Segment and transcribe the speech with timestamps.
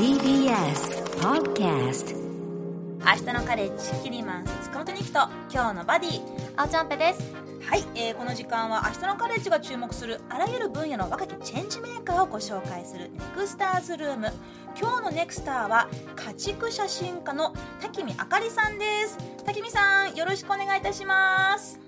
[0.00, 6.22] TBS Podcast 明日のカレッジキリマンス塚本にきと今日のバディ。
[6.56, 7.34] あおちゃんぺです。
[7.60, 14.32] はい、えーこの時間は明日のカレッジが注目するあらゆる分野の若きチェンジメーカーをご紹介するネクスターズルーム。
[14.80, 15.86] 今日のネクスターは
[16.16, 19.18] 家畜写真家の滝見あかりさんです。
[19.44, 21.78] 滝見さんよろしくお願いいたします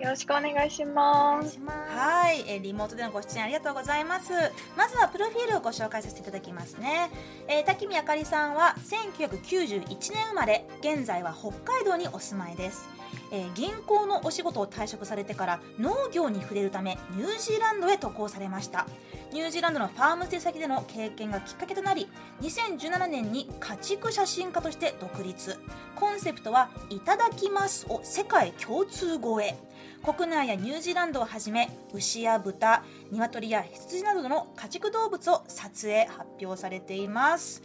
[0.00, 1.58] よろしくお願いします。
[1.66, 4.32] はい、えーリモートでのご出演ありがとうございます。
[4.76, 7.10] まずはプロフィールをご紹介させていただきますね。
[7.48, 12.88] えー、滝見あかりさんは1991年生まれ、現在は北海道にお住まいです。
[13.32, 18.86] えー銀行のお仕事を退職されてから農業に触れるためニュージーランドへ渡航されました
[19.32, 22.08] ニュージーランドのファームステイ先での経験がきっかけとなり
[22.42, 25.58] 2017年に家畜写真家として独立
[25.94, 29.56] コンセプトは「いただきます」を世界共通語へ
[30.02, 37.62] 国内やニュージーランドをはじめ牛や豚鶏や羊などの家畜動物を撮影発表されています。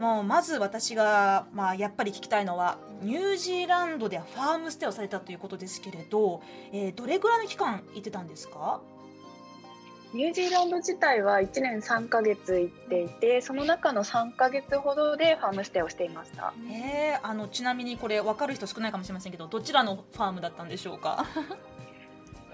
[0.00, 8.80] もうまず私が、まあ、やっぱり聞きたいのはニュージーランドでファームステイをされたということですけれど、えーどれぐらいの期間行ってたんですか？
[10.14, 16.52] ニュージーランド自体は1年3ヶ月行っていて、その中の3ヶ月ほどでファームステイをしていました。
[16.70, 21.24] えーあのちなみにこれ分かる人少ないかもしれませんけどどちらのファームだったんでしょうか？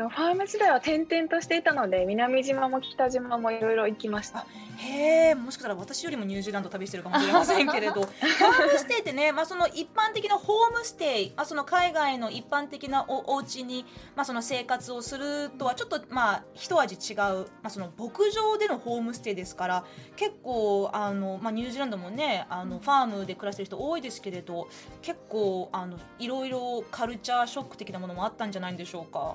[0.08, 4.46] ファーム時代は転々としていたので、南島も北島もいろいろ行きました。
[4.78, 19.84] へえもしかしたら私よりもニュージーランド旅してるかもしれませんけれど ファームステイってね、まあ、その一般的なホームステイ、まあ、その海外の一般的なおお家に、まあ、その生活をするとはちょっとまあ一味違う、まあ、その牧場でのホームステイですから
[20.16, 24.68] 結構あの、まあ、ニュージーランドもねあのファームで暮らしてる人多いですけれど
[25.02, 29.34] 結構あのいろいろカルチャーショック的なものもあったんじゃないんでしょうか。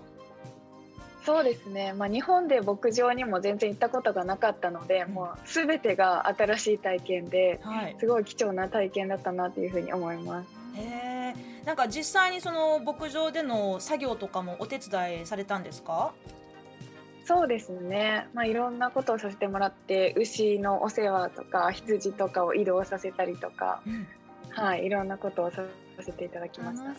[1.26, 1.94] そうですね。
[1.94, 5.14] まあ日本で牧場にも全然行ったことがなかったので、うん。
[5.14, 7.96] もうすべてが新しい体験で、はい。
[8.00, 10.48] すごい貴重な体験だったなというふうに思います。
[10.76, 16.14] へえなんか実際にその牧場での作業とかもお手伝いされたんですか？
[17.26, 23.82] そうですね、まあ、いろんなことをさせてもらって牛のお世話とか羊とかを移動させたりとか、
[24.50, 25.62] はい、いろんなことをさ
[26.02, 26.94] せていただきました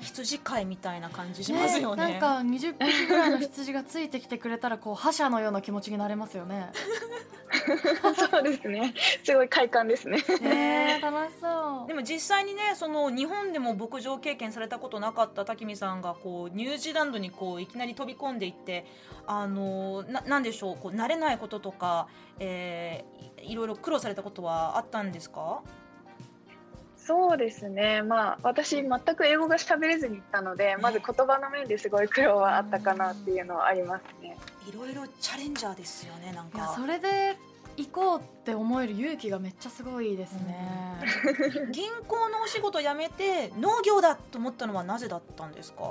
[0.00, 2.02] 羊飼いみたいな感じしますよね。
[2.12, 6.70] なんか20匹ぐらいの羊がついてきてくれたらこう覇者のような気持ちになれますよね。
[8.30, 8.94] そうですね。
[9.22, 10.18] すごい快感ですね。
[10.40, 11.88] ねえ楽しそう。
[11.88, 18.84] でも実際にねその日本でも牧場経験されたことなかった滝見さんがこうニュージーランドにこういきなり飛び込んでいって
[19.26, 25.60] あのななんでしょうこう慣れないこととか、えーいいろいろ苦労されたことはあったんですか？
[27.06, 28.02] そうですね。
[28.02, 34.36] まあ私全く英語が喋れずに行ったのでまず言葉の面ですごい苦労はあったかなっていうのはありますね。
[34.68, 37.36] いろいろチャレンジャーですよねなんいやかそれで
[37.76, 40.56] 行こうって思える勇気がめっちゃすごいですね、
[41.72, 45.82] 銀行のお仕事辞めて農業だと思ったのはなぜだったんですか？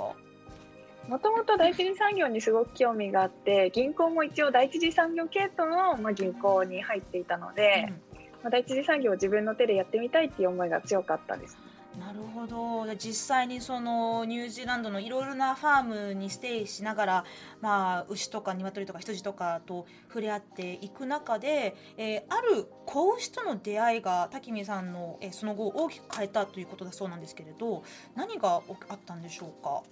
[1.08, 8.13] もともと第一次産業にすごく興味があって銀行も一応第一次産業系統の、まあ、銀行に入っていたので、まあ、
[8.50, 11.58] 第一次産業を自分の手でやってみたいっていう思いが強かったです。
[11.98, 12.86] なるほど。
[12.86, 17.24] で実際にそのニュージーランドのいろいろなファームにステイしながら、
[17.60, 27.84] まあ、牛とか鶏とか羊とかと触れ合っていく中で、えーある子牛との出会いが滝見さんの、えーその後大きく変えたということだそうなんですけれど
[28.16, 29.82] 何がおあったんでしょうか？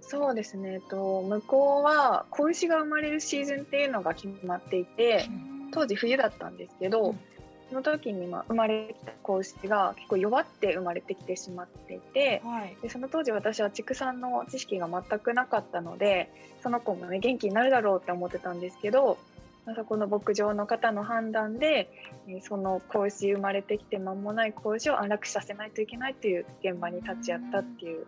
[0.00, 5.28] そうですね、えっと、向こうは子牛が生まれるシーズンっていうのが決まっていて
[5.72, 7.20] 当時冬だったんですけど、うん。
[7.68, 12.76] その時にまあ生まれてきた子牛が結構弱って生まれてきてしまっていてはい。
[12.80, 16.30] でその当時私は畜産の知識が全くなかったので
[16.62, 19.18] その子もね元気になるだろうって思ってたんですけど
[19.64, 21.90] まあそこの牧場の方の判断で
[22.28, 28.06] えーその子牛生まれてきて間もない子牛を安楽死させないといけないという現場に立ち会ったっていう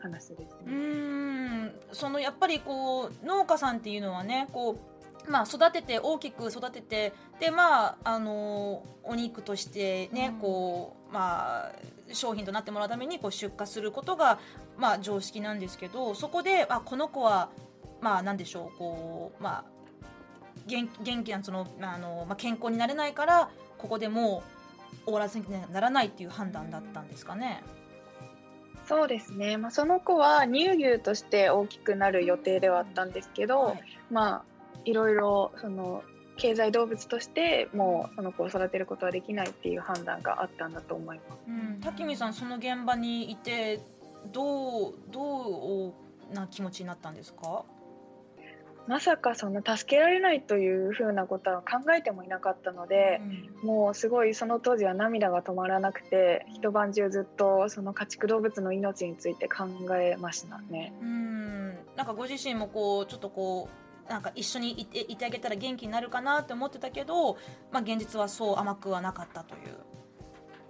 [0.00, 0.76] 話ですうね。
[0.76, 1.72] ーん。
[1.92, 4.93] そのやっぱりこう農家さんっていうのはねこう
[5.28, 10.40] まあ、育てて大きく育ててで、まあ、あのお肉としてね、うん。
[10.40, 11.72] こうまあ、
[12.12, 14.40] 商品となってもらうためにこう出荷することが、
[14.76, 17.50] まあ、常識なんですけどそこであこの子は、
[18.00, 19.64] まあ、なんでしょうこう、まあ、
[20.66, 23.48] 元元気なその、まああのまあ、健康になれないから
[23.78, 24.42] ここでも
[25.02, 27.62] う終わらせにならないっていう判断だったんですかね。
[28.86, 33.82] そうですね、まあ、その子は乳牛として大きくなる予定ではあったんですけど、はい。
[34.10, 34.53] まあ
[34.84, 36.02] いろいろその
[36.36, 41.38] 経済動物としてもうその子を育てることはできないっていう判断があったんだと思います。
[41.46, 43.80] うん、滝見さんその現場にいて
[44.32, 47.64] どうどうな気持ちになったんですか？
[48.86, 53.22] まさかそんな助けられないというふうなことは考えてもいなかったので、
[53.62, 59.64] もうすごいその当時は涙が止まらなくて一晩中ずっとその家畜動物の命について考
[59.96, 60.92] えましたね。
[61.00, 61.68] うん。
[61.96, 67.38] なんかご自身もこうちょっとこうなんか一緒にいていてあげたら元気になるかなって思ってたけど、
[67.72, 69.78] まあ、現実はそう甘くはなかったという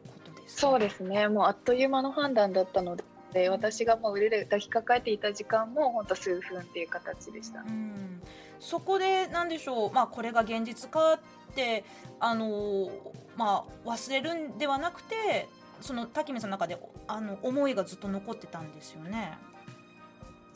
[0.07, 1.29] ことです、ね、そうですね。
[1.29, 3.05] もうあっという間の判断だったので
[3.35, 8.23] で私がもう腕で抱きかかえていた時間も本当数分っていう形でした、うん、
[8.61, 11.19] そこで何でしょう、まあ、これが現実かっ
[11.55, 11.85] て
[12.21, 12.91] あの、
[13.37, 15.49] まあ、忘れるんではなくて
[15.81, 16.79] その滝見さんの中で
[17.09, 19.37] あの思いがずっと残ってたんですよね。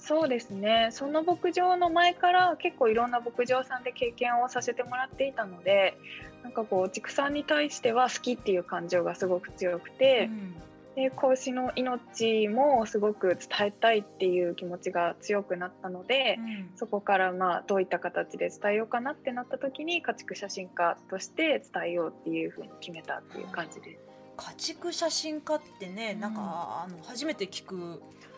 [0.09, 0.89] そうですね。
[0.91, 5.99] その牧場の前から結構いろんな牧場さんで経験をさせてもらっていたので
[6.43, 10.55] なんかこう畜産に対しては好きっていう感情がすごく強くて、うん、
[10.97, 23.99] で子牛の命もすごく伝えたいっていう気持ちが強くなったので、うん、そこからまあどういった形で伝えようかなってなった時に家畜写真家として伝えようっていうふうに決めたっていう感じで。
[23.99, 24.18] す。
[24.39, 27.75] 家畜写真家ってね、なんかあの初めて聞く、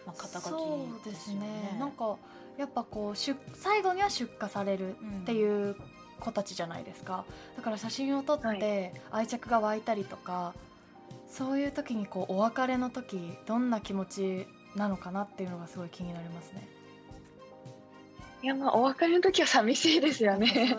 [0.06, 1.76] まあ、肩書き、ね、そうですね。
[1.78, 2.16] なんか
[2.58, 5.76] やっぱこう出最後には出荷されるっていう
[6.18, 7.24] 子たちじゃないですか。
[7.56, 10.70] だから写真を撮って愛着が湧いたりとか、はい
[11.30, 16.68] そういう時にこうお別れの時どんな気持ちなのかなっていうのがすごい気になりますね。
[18.42, 20.76] いやまあお別れの時は寂しいですよね。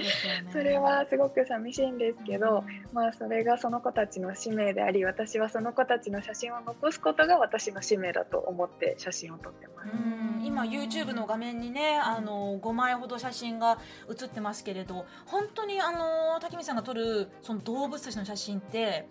[0.52, 9.90] そ、ね、れはすごく寂しいんですけど、うん、まあそれがその子たちの使命であり、私はその子たちの写真を残すことが私の使命だと思って写真を撮ってます。
[10.44, 13.78] 今 YouTube の画面にね、あの5枚ほど写真が
[14.08, 19.08] 写ってますけれど、本当にあの滝見さんが撮るその動物たちの写真って。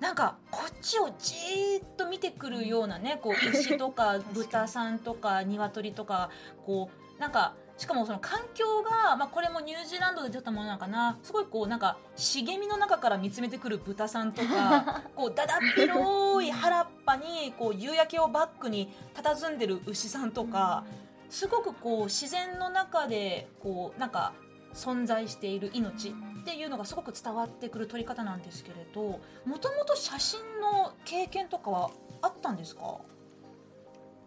[0.00, 6.28] なんかこっちをじーっと見てくるようなねこう 牛とか豚さんとか鶏とか
[6.66, 11.18] こうなんかしかもその環境が、まあ、これもニュージーランドで出たものなのかな。
[11.22, 20.84] すごいこうなんか茂みの中から見つめてくる豚さんとか こうだだっ広い原っぱにこう夕焼けをバックに佇んでる牛さんとか
[21.30, 24.32] すごくこう自然の中でこうなんか
[24.74, 26.12] 存在している命っ
[26.44, 31.90] ていうのがすごく伝わってくる撮り方なんですけれどもともと写真の経験とかは
[32.22, 32.98] あったんですか？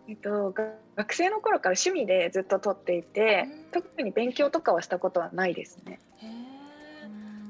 [0.08, 0.54] えっと、
[0.96, 6.00] 学生の頃から趣味でずっと撮っていて、特に勉強とかはしたことはないですね。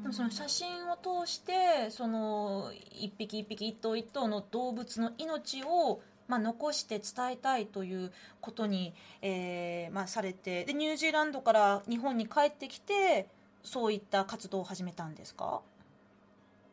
[0.01, 8.11] でもその写真を通してその一匹一匹一頭一頭の動物の命をまあ、残して伝えたいという
[8.41, 13.27] ことに、えーまあ、されてでニュージーランドから日本に帰ってきて
[13.63, 15.61] そういった活動を始めたんですか？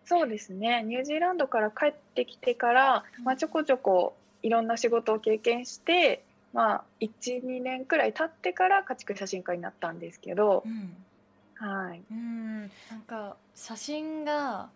[0.07, 0.83] そうですね。
[0.85, 10.95] ニュージーランドから帰ってきてから、まあ、ちょこちょこいろんな仕事を経験して、まあ、12年くらい経ってから家畜写真家になったんですけど、うん、
[11.67, 12.03] はい。
[12.11, 12.61] うん。
[12.63, 14.69] なんか写真が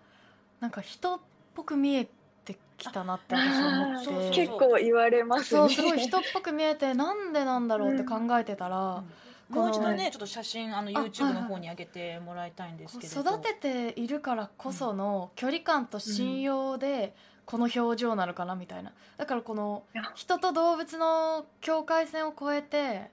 [0.61, 1.21] なんか人っ
[1.55, 2.09] ぽく見え
[2.45, 4.31] てきたなって私思って。
[4.31, 9.03] 結構言われます、ね、そうすごい人っぽく見えてなんでなんだろうって考えてたら、
[9.51, 13.21] うん、もう一度ねちょっと写真あの YouTube の方に上げてもらいたいんですけど。
[13.21, 17.15] 育てているからこその距離感と信用で、
[17.47, 18.93] この表情なのかなみたいな。
[19.17, 19.85] だからこの
[20.15, 23.11] 人と動物の境界線を越えて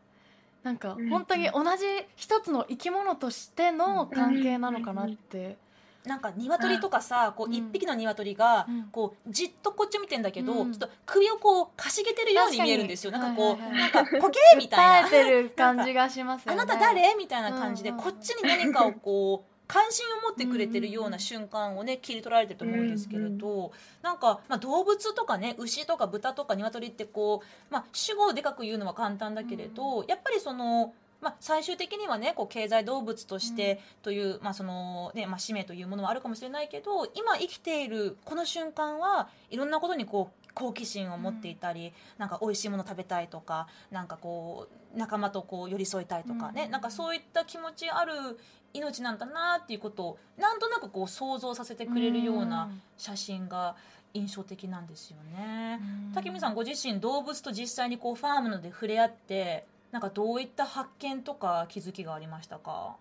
[0.63, 1.85] なんか本当に同じ
[2.15, 5.57] 一つの生き物としての関係なのかなって。
[6.05, 13.11] なんか鶏とかさこう一匹の鶏がこうじっとこっち見てんだけど、ちょっと首をこうかしげてるように見えるんですよ。
[13.13, 15.09] なんかこう、なんかポケみたいな。
[15.09, 17.15] てる感じがします、 あなた誰？
[17.15, 30.93] みたいな感じで、こっちに何かをこう関心を持ってくれてるような瞬間をね切り取られてると思うんですけれど、なんか、まあ、動物とかね牛とか豚とか鶏ってこう、まあ、主語をでかく言うのは簡単だけれど、やっぱりその
[31.23, 48.13] まあ、最終的にはねこう経済動物としてという、まあそのねまあ、使命というものはあるかもしれないけど今生きているこの瞬間はいろんなことにこう好奇心を持っていたり、うん、なんか美味しいもの食べたいとかなんかこう仲間とこう寄り添いたいとかね、うん、なんかそういった気持ちある
[48.73, 53.75] 命なんだなっていうことをなんとなくこう想像させてくれるような写真が
[54.13, 55.79] 印象的なんですよね。
[56.13, 62.95] 竹見さんご自身動物と実際にこうファームので触れ合ってなんかどういった発見とか気づきがありましたか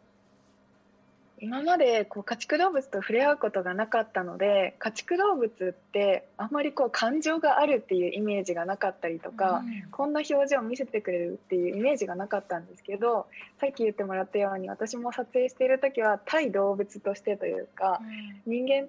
[1.43, 13.27] 今までこう家畜動物と触れ合うことがなかったので家畜動物ってあんまりこう感情があるっていうイメージがなかったりとか、うん、こんな表情を見せてくれるっていうイメージがなかったんですけど
[13.61, 18.01] さっき言ってもらったように私も撮影している時は対動物としてというか、
[18.47, 18.89] うん、人間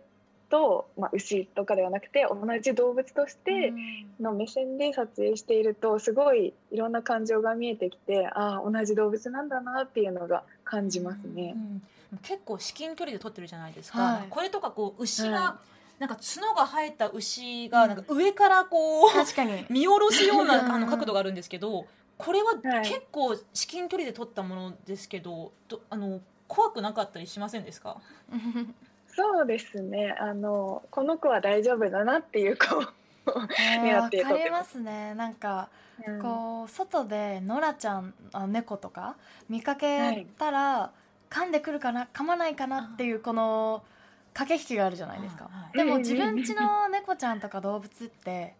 [0.53, 3.73] と、まあ、牛とかではなくて同じ動物として
[4.19, 11.55] の目線で撮影しているとすごいいろんな感情が見えてきてああ同じ動物なんだなっていうのが感じますね。
[11.55, 11.81] うんうん、
[12.21, 14.01] 結構至近距離で撮ってるじゃないですか。
[14.01, 15.73] はい、これとかこう牛が、はい。
[15.99, 19.65] なんか角が生えた牛がなんか上からこう、確かに。
[19.69, 21.85] 見下ろすようなあの角度があるんですけど
[22.17, 27.97] これは結構至近距離で撮ったものですけど、どあの怖くなかったりしませんですか？
[29.07, 30.15] そうですね。
[30.19, 32.83] あのこの子は大丈夫だなっていう子を
[33.25, 35.13] 狙ってわかりますね。
[35.15, 35.69] なんか、
[36.05, 39.15] うん、こう外でノラちゃんあ猫とか
[39.49, 41.02] 見かけたら、はい、
[41.33, 43.83] 噛んでくるかな噛まないかなっていうこの
[44.35, 48.53] 駆け引きがあるじゃないですか、はい、でも自分家の猫ちゃんとか動物って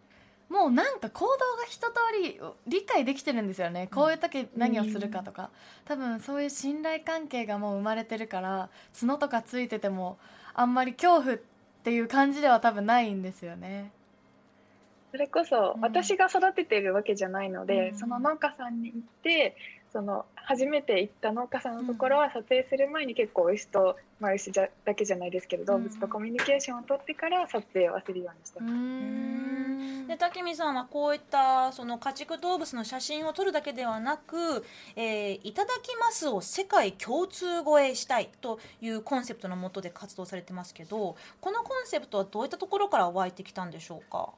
[0.48, 1.36] もうなんか行動が
[1.68, 3.88] 一通り理解できてるんですよね。
[3.92, 5.50] こういう時何をするかとか。
[5.86, 8.68] 多分そういう信頼関係がもう生まれてるから
[9.00, 10.18] 角とかついてても
[10.52, 11.38] あんまり恐怖っ
[11.82, 13.90] ていう感じでは多分ないんですよね。
[15.10, 19.56] それこそ私が育ててるわけじゃないので、うん、その農家さんに行って
[19.94, 30.08] その初めて行った農家さんのところは撮影する前に結構牛と、まあ、牛じゃだけじゃないですけど動物とコミュニケーションを取ってから撮影をするようにしてます。
[30.08, 34.64] で武見さんはこういったその家畜動物の写真を撮るだけではなく
[34.96, 44.30] 「えー、いただきます」を世界共通語えしたいというコンセプトのもとで活動されてますけどこのコンセプトはどういったところから湧いてきたんでしょうか？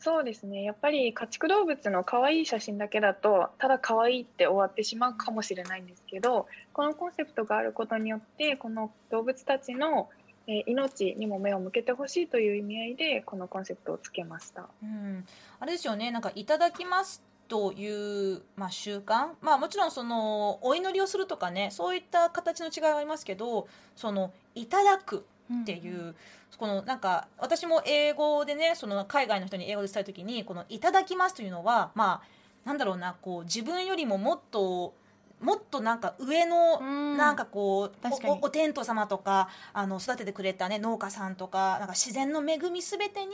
[0.00, 0.62] そうですね。
[0.62, 10.08] やっぱり家畜動物の可愛い写真だけだとただ可愛いって終わってしまうかもしれないんですけどこのコンセプトがあることによってこの動物たちの
[10.46, 14.68] え命にも目を向けてほしいという意味合いでこのコンセプトをつけました。
[14.82, 15.24] うん、
[15.60, 16.10] あれですよね。
[16.10, 25.26] なんかいただきますという、まあ、習慣、まあ、もちろんそのお祈りをするとかねそういった形の違いはありますけどそのいただく。
[25.62, 26.14] っていう、うん、
[26.56, 34.94] このなんか私も英語でねその海外の人に英語で伝える時にこの「いただきます」というのはまあなんだろうなこう自分よりももっと
[35.40, 36.80] もっとなんか上の
[37.16, 43.32] なんかこうおお天道様とかあの育ててくれた、ね、農家さんとかなんか自然の恵みすべてに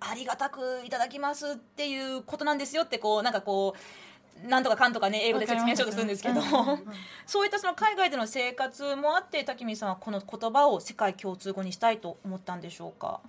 [0.00, 3.78] ありがたくいただきますっていうことなんですよってこうなんかこう
[4.48, 6.40] なんとかかんとかね英語で説明しようとするんですけど、
[7.26, 13.20] そういったその海外での生活もあって滝見さんはこの言葉を世界共通語にしたいと思ったんでしょうか？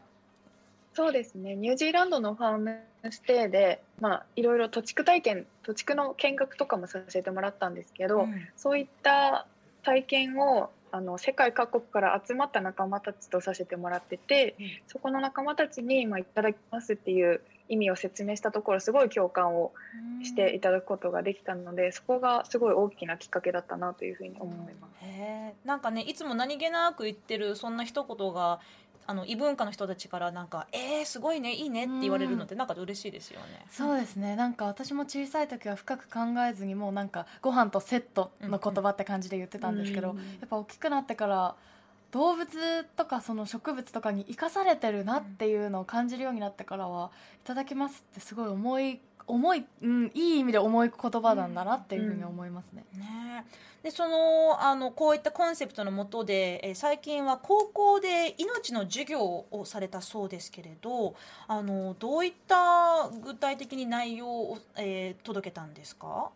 [0.93, 1.55] そうですね。
[1.55, 2.79] ニュージーランドのファーム
[3.09, 9.47] ステイで、まあ、いろいろ土地区体験土地区の見学とかもさせてもらったんですけど、うん、そういった
[9.83, 19.71] 体験をあの世界各国から集まった仲間たちとさせてもらってて、うん、そこの仲間たちに、まあ、いただきますっていう意味を説明したところすごい共感を
[20.21, 24.93] していただくことができたのでそこがすごい大きなきっかけだったなというふうに思います。
[25.01, 28.59] へなんかねいつも何気なく言ってるそんな一言が
[29.05, 33.65] あの異文化の人たちからなんか「えー、すごいねいいね」って言われるのってなんか嬉しいですよね。
[33.69, 34.35] そうですね。
[34.35, 40.13] なんか私も小さい時は深く考えずにもうなんかご飯とセットの言葉って感じで言ってたんですけど、や
[40.45, 41.55] っぱ大きくなってから
[42.11, 47.11] 動物とかその植物とかに生かされてるなっていうのを感じるようになってからは
[47.43, 52.85] 「いただきます」ってすごい重い重い、うん、いい意味で重い言葉なんだなっていうふうに思いますね。
[52.93, 53.45] うん、ね
[53.83, 61.15] でそのあのこういったコンセプトのもとで、え最近は高校で命の授業をされたそうですけれど
[61.47, 66.29] あのどういった具体的に内容を、えー、届けたんですか？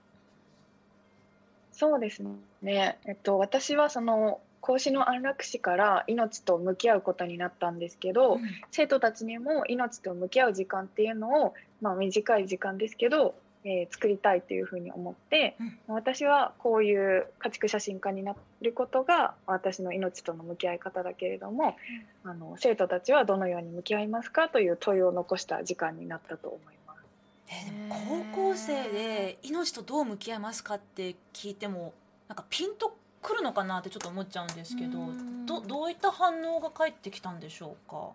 [1.71, 2.23] そうです
[2.63, 21.75] ね、えっと、私はその孔子の安楽死から命と向き合うことになったんですけど、うん、生徒たちにも命と向き合う時間っていうのを、まあ、短い時間ですけど、えー、作りたいというふうに思って、うん、私はこういう家畜写真家になることが私の命との向き合い方だけれども、
[22.23, 27.05] うん、あの生徒たちはどのように向き合いますかという問いを残した時間になったと思います。
[27.49, 31.93] えー、高校生で命とどう向き合いますかって聞いても
[32.27, 32.97] なんかピンと
[33.27, 34.99] 来るのかなってちょっと思っちゃうんですけど
[35.45, 38.11] どどういった反応が返ってきたんでしょうか？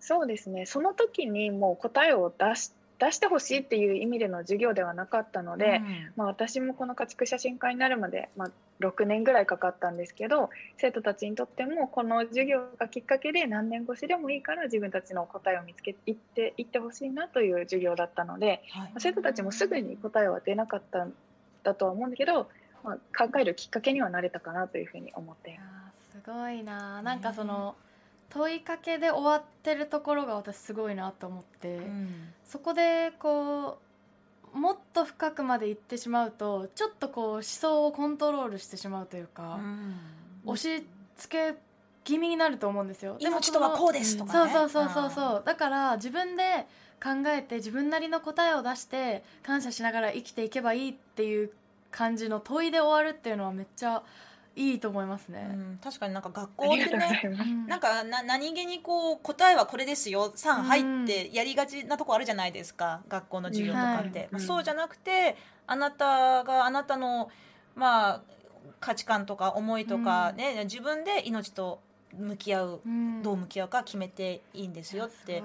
[0.00, 0.64] そうですね。
[0.66, 21.12] その時にもう答えを出し出してほしいっていう意味での授業ではなかったので、うん、まあ、私もこの家畜写真家になるまで、まあ、6年ぐらいかかったんですけど生徒たちにとってもこの授業がきっかけで何年越しでもいいから自分たちの答えを見つけていっていってほしいなという授業だったので、はい、生徒たちもすぐに答えは出なかったん
[21.64, 22.48] だとは思うんだけど
[22.86, 25.58] まあ、考えるきっかけにはなれたかなというふうに思って
[26.12, 26.20] す。
[26.24, 27.02] ごいな。
[27.02, 27.74] なんかその、
[28.30, 33.78] 問いかけで終わってるところが私すごいなと思って、うん、そこでこ
[34.54, 39.96] うもっと深くまで行ってしまうとちょっとこう思想をコントロールしてしまうというか、うん、
[40.44, 40.84] 押し
[41.16, 41.58] 付け
[42.04, 43.16] 気味になると思うんですよ。
[43.18, 44.52] でも命とはこうですとかね。
[44.52, 45.42] そうそうそうそうそう。
[45.44, 46.66] だから自分で
[47.02, 51.50] 考えて自分なりの答えを出して感謝しながら生きていけばいいっていう
[51.90, 54.02] 感じの問いで終わるっていうのはめっちゃ
[54.56, 55.48] いいと思いますね。
[55.50, 57.66] うん、確かになんか学校ってねうん。
[57.66, 63.02] なんかな何気にこう答えはこれですよ3入ってやりがちなとこあるじゃないですか。
[63.08, 64.28] 学校の授業とかって、はい。
[64.32, 64.46] まあ、うん。
[64.46, 67.30] そうじゃなくてあなたがあなたの
[67.74, 68.22] まあ
[68.80, 71.80] 価値観とか思いとかね、自分で命と
[72.16, 73.22] 向き合ううん。
[73.22, 75.42] どう向き合うか決めていいんですよっいてい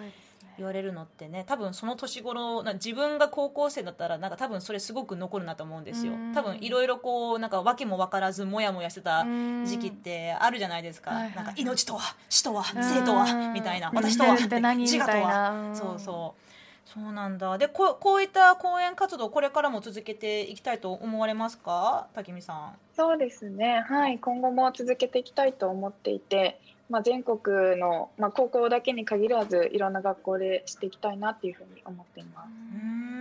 [0.57, 6.13] 言われるのってね多分その年頃な自分が高校生だったらなんか多分それすごく残るなと思うんですよ。
[6.13, 6.33] うん。
[6.33, 9.65] 多分いろいろこうなんか訳も分からずモヤモヤしてたうん。
[9.65, 13.89] 時期ってあるじゃないですか、なんか命とは死とはうん生とはみたいな。
[13.89, 13.95] うん。
[13.95, 15.71] 私とは自我とは。
[15.73, 16.41] そうそう。
[16.83, 17.57] そうなんだ。
[17.57, 22.07] でこうこういった講演活動これからも続けていきたいと思われますか？
[22.13, 22.73] 滝見さん。
[22.97, 26.59] そうですね、はい、今後も続けていきたいと思っていて、
[26.91, 33.20] まあ、全国の、まあ、高校だけに限らずいろんな学校でしていきたいなっていうふうに思っています。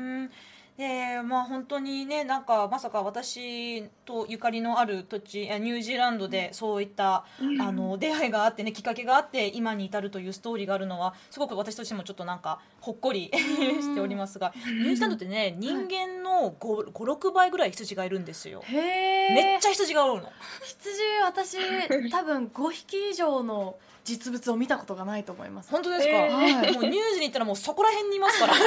[0.81, 7.25] うーまあ本当にねなんかまさか私とゆかりのある土地えニュージーランドでそういった、
[7.61, 18.63] あの出会いがあってねきっかけがあって今に至るというストーリーがあるのはすごく私としてもちょっとなんかほっこり しておりますがニュージーランドってね人間の56倍ぐらい羊がいるんですよ。
[18.71, 20.33] めっちゃ羊がおるの。
[20.63, 25.71] 羊私多分5匹以上の実物を見たことがないと思います。
[25.71, 26.73] 本当ですか、えー。
[26.75, 28.55] もうニュージーに行ったらもうそこら辺にいますから。
[28.57, 28.59] い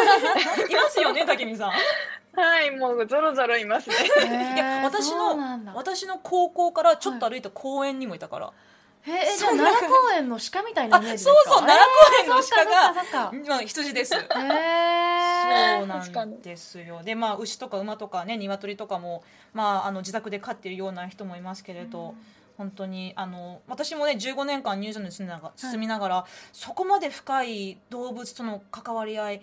[0.75, 1.71] ますよね竹見さん。
[2.35, 3.95] はい、もうゾロゾロいますね。
[3.95, 5.37] いいや私の
[5.75, 8.51] 私の高校からちょっと歩いた公園にもいたから、
[9.01, 11.31] へえじゃあ奈良公園の鹿みたいなイメージですか？
[11.31, 14.15] あそうそう奈良公園の鹿がまあ羊です。
[14.15, 14.17] え
[15.79, 17.03] そうなんですよ。
[17.03, 19.23] で、まあ牛とか馬とかね、鶏とかも
[19.53, 22.15] まああの自宅で飼っているような人もいますけれど、
[22.57, 29.41] 本当にあの私もね15年間ニュージーランドに住んだが住みながら、そこまで深い動物との関わり合い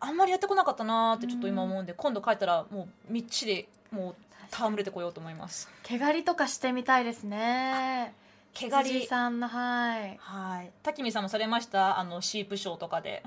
[0.00, 4.14] あんまりやってこなかったなーってちょっと今思うんで、今度帰ったらもうみっちりもう
[4.50, 5.68] 戯れてこようと思います。
[5.82, 8.14] 毛刈りとかしてみたいですね
[8.54, 10.70] 毛刈り羊さんのはいはい。
[10.82, 13.22] 滝見さんもされましたあのシープショーとかで。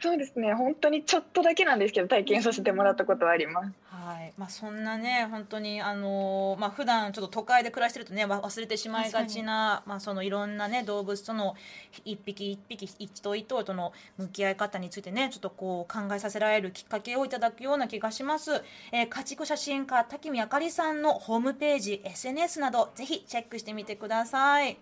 [0.00, 3.72] そうですね、本当にちょっとだけなんですけど体験させてもらったことはあります。
[3.90, 4.32] はい。
[4.36, 11.56] まあ、そんなね本当にあのーまあ普段ちょっと都会で暮らしてるとねわ忘れてしまいがちな、まあ、そのいろんなね動物との
[12.04, 24.78] 一匹一匹一頭一頭との向き合い方についてねちょっとこう考えさせられるきっかけをいただくような気がします、えー家畜写真家滝見あかりさんのホームページ SNS などぜひチェックしてみてください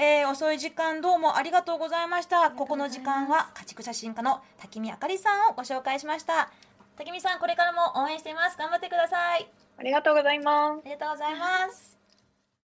[0.00, 2.52] えー遅い時間どうもありがとうございました。
[2.52, 6.50] ここの時間は家畜写真家の滝見あかりさんをご紹介しました。
[6.96, 8.56] 滝見さんこれからも応援しています。
[8.56, 9.50] 頑張ってください。
[9.76, 10.78] ありがとうございます。
[10.78, 11.97] ありがとうございます